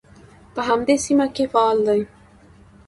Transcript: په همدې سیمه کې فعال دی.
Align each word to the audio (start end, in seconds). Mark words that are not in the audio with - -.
په 0.53 0.61
همدې 0.69 0.95
سیمه 1.05 1.27
کې 1.35 1.45
فعال 1.51 1.77
دی. 1.87 2.01